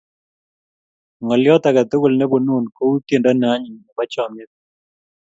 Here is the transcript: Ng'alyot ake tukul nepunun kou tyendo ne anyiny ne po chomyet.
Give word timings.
Ng'alyot 1.21 1.63
ake 1.69 1.81
tukul 1.91 2.13
nepunun 2.17 2.65
kou 2.75 2.93
tyendo 3.07 3.31
ne 3.33 3.47
anyiny 3.53 3.79
ne 3.81 3.89
po 3.95 4.03
chomyet. 4.13 4.51